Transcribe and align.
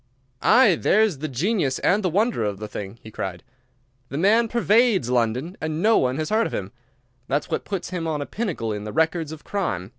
"Aye, 0.41 0.77
there's 0.81 1.19
the 1.19 1.27
genius 1.27 1.77
and 1.77 2.01
the 2.01 2.09
wonder 2.09 2.43
of 2.43 2.57
the 2.57 2.67
thing!" 2.67 2.97
he 3.03 3.11
cried. 3.11 3.43
"The 4.09 4.17
man 4.17 4.47
pervades 4.47 5.11
London, 5.11 5.55
and 5.61 5.79
no 5.79 5.99
one 5.99 6.17
has 6.17 6.31
heard 6.31 6.47
of 6.47 6.53
him. 6.55 6.71
That's 7.27 7.51
what 7.51 7.65
puts 7.65 7.91
him 7.91 8.07
on 8.07 8.19
a 8.19 8.25
pinnacle 8.25 8.73
in 8.73 8.83
the 8.83 8.93
records 8.93 9.31
of 9.31 9.43
crime. 9.43 9.89